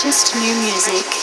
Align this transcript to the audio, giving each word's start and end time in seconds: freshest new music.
freshest 0.00 0.32
new 0.36 0.54
music. 0.60 1.17